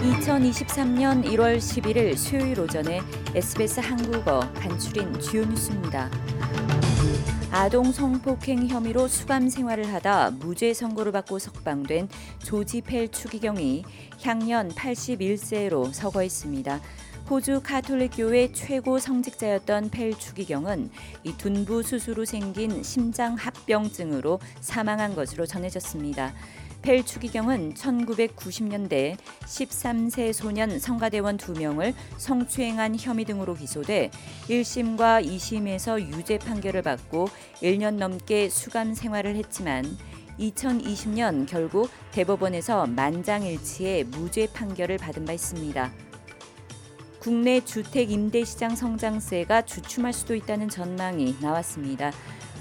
(2023년 0.00 1.24
1월 1.26 1.58
11일) 1.58 2.16
수요일 2.16 2.58
오전에 2.58 3.02
SBS 3.34 3.80
한국어 3.80 4.40
간추린 4.54 5.20
주요 5.20 5.44
뉴스입니다. 5.44 6.10
아동 7.50 7.92
성폭행 7.92 8.66
혐의로 8.66 9.08
수감 9.08 9.50
생활을 9.50 9.92
하다 9.92 10.30
무죄 10.30 10.72
선고를 10.72 11.12
받고 11.12 11.38
석방된 11.38 12.08
조지 12.42 12.80
펠 12.80 13.08
추기경이 13.08 13.84
향년 14.22 14.70
81세로 14.70 15.92
서거했습니다. 15.92 16.80
호주 17.28 17.60
카톨릭 17.62 18.12
교회 18.16 18.50
최고 18.52 18.98
성직자였던 18.98 19.90
펠 19.90 20.18
추기경은 20.18 20.90
이 21.24 21.32
둔부 21.36 21.80
후 21.80 22.24
생긴 22.24 22.82
심장 22.82 23.34
합병증으로 23.34 24.40
사망한 24.60 25.14
것으로 25.14 25.44
전해졌습니다. 25.46 26.32
펠 26.82 27.04
추기경은 27.04 27.74
1990년대 27.74 29.16
13세 29.44 30.32
소년 30.32 30.78
성가대원 30.78 31.36
2명을 31.36 31.94
성추행한 32.16 32.96
혐의 32.98 33.24
등으로 33.24 33.54
기소돼 33.54 34.10
1심과 34.48 35.24
2심에서 35.24 36.00
유죄 36.00 36.38
판결을 36.38 36.82
받고 36.82 37.28
1년 37.62 37.96
넘게 37.96 38.48
수감 38.48 38.94
생활을 38.94 39.36
했지만 39.36 39.84
2020년 40.38 41.46
결국 41.46 41.90
대법원에서 42.12 42.86
만장일치의 42.86 44.04
무죄 44.04 44.46
판결을 44.50 44.96
받은 44.96 45.26
바 45.26 45.32
있습니다. 45.32 45.92
국내 47.18 47.62
주택 47.62 48.10
임대 48.10 48.42
시장 48.44 48.74
성장세가 48.74 49.66
주춤할 49.66 50.14
수도 50.14 50.34
있다는 50.34 50.70
전망이 50.70 51.36
나왔습니다. 51.42 52.12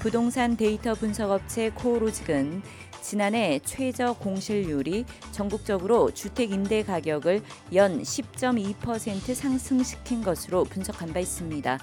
부동산 0.00 0.56
데이터 0.56 0.94
분석업체 0.94 1.70
코오로직은 1.70 2.62
지난해 3.02 3.60
최저 3.64 4.12
공실률이 4.14 5.04
전국적으로 5.32 6.10
주택 6.12 6.52
임대 6.52 6.82
가격을 6.82 7.42
연 7.74 8.02
10.2% 8.02 9.34
상승시킨 9.34 10.22
것으로 10.22 10.64
분석한 10.64 11.12
바 11.12 11.20
있습니다. 11.20 11.78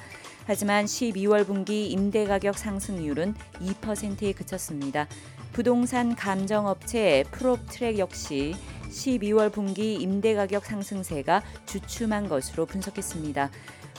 하지만 0.46 0.86
12월 0.86 1.46
분기 1.46 1.88
임대 1.88 2.26
가격 2.26 2.58
상승률은 2.58 3.34
2%에 3.62 4.34
그쳤습니다. 4.34 5.08
부동산 5.54 6.16
감정업체 6.16 7.24
프롭트랙 7.32 7.98
역시 7.98 8.56
12월 8.90 9.52
분기 9.52 9.96
임대 9.96 10.36
가격 10.36 10.66
상승세가 10.66 11.44
주춤한 11.66 12.30
것으로 12.30 12.66
분석했습니다. 12.66 13.50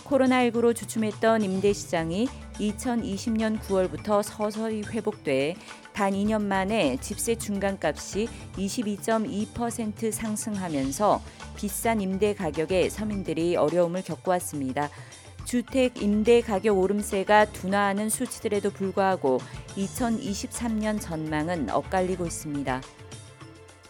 코로나19로 0.07 0.75
주춤했던 0.75 1.43
임대 1.43 1.73
시장이 1.73 2.29
2020년 2.55 3.59
9월부터 3.61 4.23
서서히 4.23 4.83
회복돼 4.83 5.57
단 5.93 6.13
2년 6.13 6.43
만에 6.43 6.97
집세 7.01 7.37
중간값이 7.37 8.29
22.2% 8.57 10.13
상승하면서 10.13 11.23
비싼 11.57 12.01
임대 12.01 12.35
가격에 12.35 12.89
서민들이 12.89 13.57
어려움을 13.57 14.03
겪어왔습니다. 14.03 14.91
주택 15.45 16.03
임대 16.03 16.41
가격 16.41 16.77
오름세가 16.79 17.53
둔화하는 17.53 18.09
수치들에도 18.09 18.71
불구하고 18.71 19.39
2023년 19.77 21.01
전망은 21.01 21.71
엇갈리고 21.71 22.27
있습니다. 22.27 22.83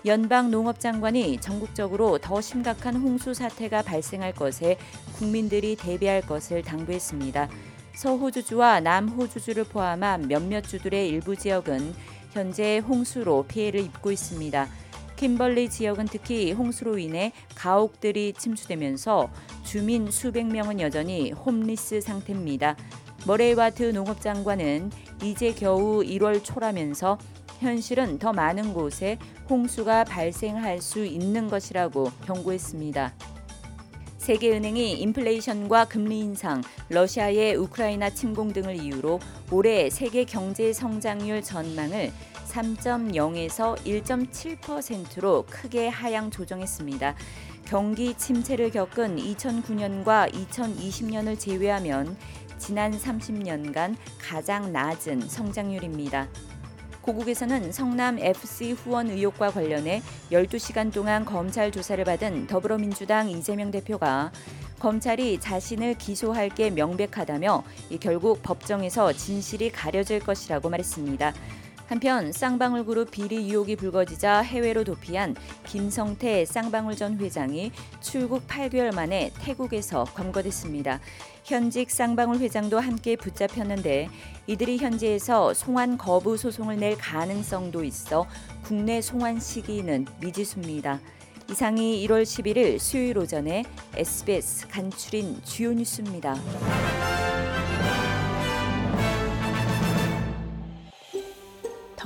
연방 0.06 0.52
농업장관이 0.52 1.38
전국적으로 1.40 2.18
더 2.18 2.40
심각한 2.40 2.94
홍수 2.94 3.34
사태가 3.34 3.82
발생할 3.82 4.32
것에 4.32 4.78
국민들이 5.18 5.74
대비할 5.74 6.22
것을 6.22 6.62
당부했습니다. 6.62 7.48
서호주주와 7.97 8.81
남호주주를 8.81 9.64
포함한 9.64 10.28
몇몇 10.28 10.60
주들의 10.60 11.08
일부 11.08 11.34
지역은 11.34 11.92
현재 12.31 12.78
홍수로 12.78 13.47
피해를 13.48 13.81
입고 13.81 14.12
있습니다. 14.12 14.69
킴벌리 15.16 15.70
지역은 15.70 16.04
특히 16.04 16.52
홍수로 16.52 16.98
인해 16.98 17.32
가옥들이 17.56 18.34
침수되면서 18.34 19.28
주민 19.64 20.10
수백 20.12 20.47
명은 20.47 20.78
여전히 20.81 21.32
홈리스 21.32 22.00
상태입니다. 22.00 22.76
머레이와트 23.26 23.91
농업장관은 23.91 24.92
이제 25.25 25.52
겨우 25.52 26.04
1월 26.04 26.44
초라면서 26.44 27.19
현실은 27.59 28.19
더 28.19 28.33
많은 28.33 28.72
곳에 28.72 29.19
홍수가 29.49 30.05
발생할 30.05 30.81
수 30.81 31.05
있는 31.05 31.49
것이라고 31.49 32.11
경고했습니다. 32.27 33.15
세계은행이 34.19 34.94
인플레이션과 35.03 35.84
금리 35.84 36.19
인상, 36.19 36.61
러시아의 36.89 37.55
우크라이나 37.55 38.11
침공 38.11 38.53
등을 38.53 38.75
이유로 38.75 39.21
올해 39.53 39.89
세계 39.89 40.25
경제 40.25 40.72
성장률 40.72 41.43
전망을 41.43 42.11
3.0에서 42.49 43.77
1.7%로 43.84 45.47
크게 45.49 45.87
하향 45.87 46.33
조정했습니다. 46.33 47.15
경기 47.67 48.15
침체를 48.15 48.71
겪은 48.71 49.17
2009년과 49.17 50.33
2020년을 50.33 51.38
제외하면 51.38 52.17
지난 52.59 52.93
30년간 52.93 53.97
가장 54.19 54.73
낮은 54.73 55.28
성장률입니다. 55.28 56.28
고국에서는 57.06 57.71
성남 57.71 58.19
FC 58.19 58.72
후원 58.72 59.09
의혹과 59.11 59.53
관련해 59.53 60.03
12시간 60.33 60.93
동안 60.93 61.25
검찰 61.25 61.71
조사를 61.71 62.05
받은 62.05 62.49
더불어민주당 62.49 63.31
이재명 63.31 63.71
대표가 63.71 64.33
검찰이 64.81 65.39
자신을 65.39 65.94
기소할 65.94 66.49
게 66.49 66.69
명백하다며 66.71 67.62
결국 68.00 68.43
법정에서 68.43 69.12
진실이 69.12 69.71
가려질 69.71 70.19
것이라고 70.19 70.69
말했습니다. 70.69 71.33
한편 71.86 72.32
쌍방울 72.32 72.84
그룹 72.84 73.10
비리 73.10 73.36
의혹이 73.36 73.76
불거지자 73.76 74.41
해외로 74.41 74.82
도피한 74.84 75.36
김성태 75.66 76.44
쌍방울 76.44 76.97
전 76.97 77.19
회장이 77.19 77.70
출국 78.00 78.47
8개월 78.48 78.94
만에 78.94 79.30
태국에서 79.41 80.04
검거됐습니다. 80.04 81.00
현직 81.44 81.91
쌍방울 81.91 82.38
회장도 82.41 82.80
함께 82.80 83.14
붙잡혔는데 83.14 84.08
이들이 84.48 84.78
현지에서 84.78 85.54
송환 85.54 85.96
거부 85.96 86.36
소송을 86.36 86.76
낼 86.78 86.98
가능성도 86.98 87.84
있어 87.84 88.26
국내 88.64 89.00
송환 89.00 89.38
시기는 89.38 90.06
미지수입니다. 90.20 91.00
이상이 91.48 92.04
1월 92.06 92.25
11일 92.25 92.80
수요일 92.80 93.19
오전에 93.19 93.64
SBS 93.94 94.66
간추린 94.66 95.41
주요 95.44 95.72
뉴스입니다. 95.72 96.34